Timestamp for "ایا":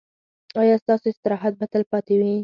0.61-0.75